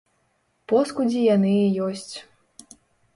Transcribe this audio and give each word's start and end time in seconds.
Поскудзі 0.71 1.21
яны 1.35 1.51
і 1.65 1.83
ёсць. 1.89 2.15